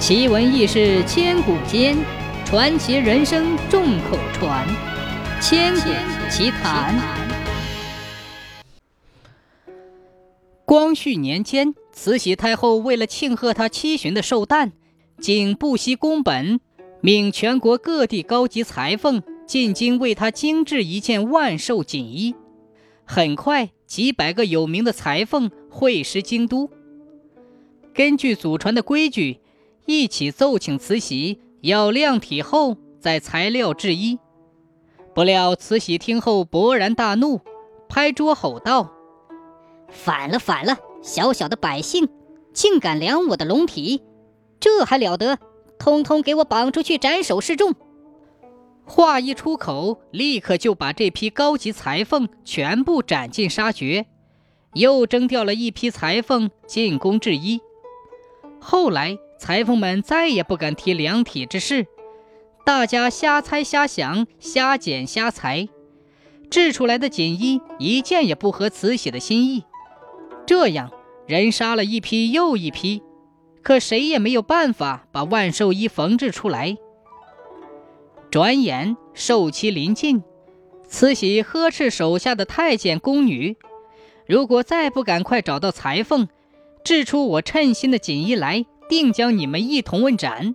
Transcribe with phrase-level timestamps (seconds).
[0.00, 1.94] 奇闻异事千古间，
[2.46, 4.66] 传奇人生众口传。
[5.42, 5.90] 千古
[6.30, 6.98] 奇谈。
[10.64, 14.72] 光绪年间，慈禧太后为了庆贺她七旬的寿诞，
[15.18, 16.60] 竟不惜工本，
[17.02, 22.34] 命全国各地高级裁缝进京为她精制一件万寿锦衣。
[23.04, 26.70] 很快，几百个有名的裁缝会师京都。
[27.92, 29.40] 根据祖传的规矩，
[29.86, 34.18] 一起奏请慈禧要量体后再裁料制衣。
[35.14, 37.40] 不料慈禧听后勃然大怒，
[37.88, 38.92] 拍桌吼道
[39.90, 40.78] ：“反了，反了！
[41.02, 42.08] 小小的百姓
[42.52, 44.02] 竟敢量我的龙体，
[44.60, 45.38] 这还了得！
[45.78, 47.74] 通通给我绑出去斩首示众！”
[48.84, 54.06] 话一出口，立刻就把这批高级裁缝全部斩尽杀绝，
[54.74, 57.60] 又征调了一批裁缝进宫制衣。
[58.60, 61.86] 后来，裁缝们再也不敢提量体之事，
[62.62, 65.66] 大家瞎猜瞎想、瞎剪瞎裁，
[66.50, 69.64] 制出来的锦衣一件也不合慈禧的心意。
[70.46, 70.92] 这样，
[71.26, 73.02] 人杀了一批又一批，
[73.62, 76.76] 可谁也没有办法把万寿衣缝制出来。
[78.30, 80.22] 转眼寿期临近，
[80.86, 83.56] 慈禧呵斥手下的太监宫女
[84.28, 86.28] ：“如果再不赶快找到裁缝，
[86.84, 90.54] 制出我称心的锦衣来，定将你们一同问斩。”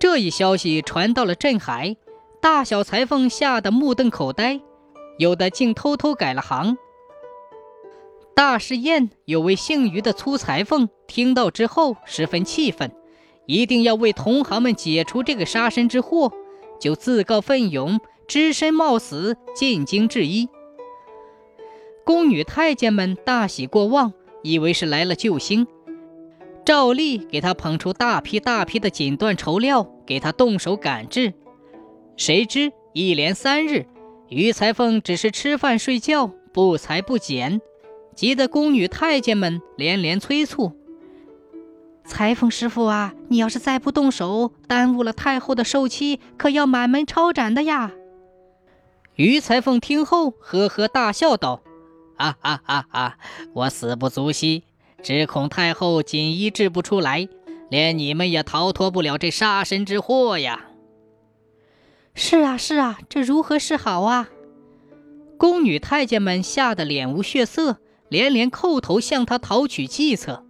[0.00, 1.96] 这一消息传到了镇海，
[2.40, 4.62] 大小裁缝吓得目瞪口呆，
[5.18, 6.78] 有的竟偷偷改了行。
[8.34, 12.90] 大试验有位姓于的粗裁缝听到之后十分气愤。
[13.46, 16.32] 一定要为同行们解除这个杀身之祸，
[16.80, 20.48] 就自告奋勇，只身冒死进京制衣。
[22.06, 25.66] 宫女太监们大喜过望，以为是来了救星，
[26.64, 31.34] 照例给他捧出大批大批的锦缎绸料，给他动手赶制。
[32.16, 33.86] 谁知一连三日，
[34.28, 37.60] 于裁缝只是吃饭睡觉，不裁不剪，
[38.14, 40.72] 急得宫女太监们连连催促。
[42.06, 47.92] 裁缝师傅啊，你要是再不动手，耽误了太后的寿期，可要满门抄斩的呀！
[49.16, 51.62] 于裁缝听后呵呵大笑道
[52.18, 53.18] ：“哈哈哈哈！
[53.54, 54.64] 我死不足惜，
[55.04, 57.28] 只恐太后锦衣制不出来，
[57.70, 60.70] 连你们也逃脱不了这杀身之祸呀！”
[62.16, 64.30] 是啊，是啊，这如何是好啊？
[65.36, 67.78] 宫女太监们吓得脸无血色，
[68.08, 70.46] 连连叩头向他讨取计策。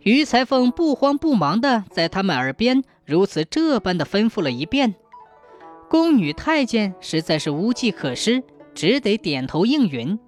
[0.00, 4.94] 于裁缝不慌不忙地在他们耳边如此这般的吩咐了一遍，
[5.90, 8.42] 宫女太监实在是无计可施，
[8.74, 10.18] 只得点头应允。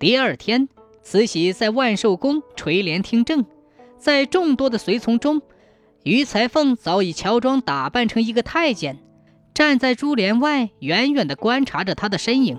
[0.00, 0.68] 第二天，
[1.02, 3.44] 慈禧在万寿宫垂帘听政，
[3.98, 5.42] 在众多的随从中，
[6.04, 8.98] 于裁缝早已乔装打扮成一个太监，
[9.54, 12.58] 站在珠帘外，远远地观察着他的身影。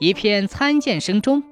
[0.00, 1.42] 一片参见声中。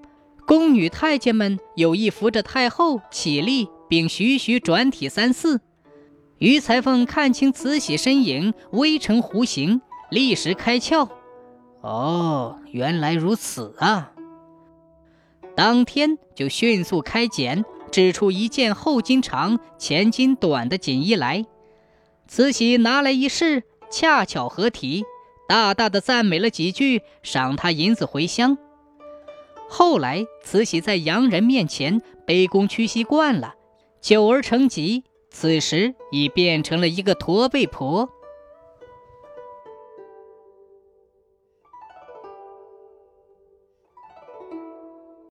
[0.44, 5.60] 宫女太监们有意扶着太后起立，并徐徐转体三四。
[6.38, 11.08] 于裁缝看清慈禧身影，微成弧形，立时开窍。
[11.80, 14.11] 哦，原来如此啊！
[15.54, 21.44] 当天就迅速开剪，织出一件后襟长、前襟短的锦衣来。
[22.26, 25.04] 慈禧拿来一试，恰巧合体，
[25.46, 28.56] 大大的赞美了几句，赏他银子回乡。
[29.68, 33.54] 后来，慈禧在洋人面前卑躬屈膝惯了，
[34.00, 38.08] 久而成疾，此时已变成了一个驼背婆。